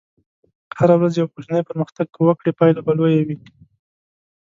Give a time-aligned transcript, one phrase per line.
[0.77, 3.37] هره ورځ یو کوچنی پرمختګ که وکړې، پایله به لویه وي.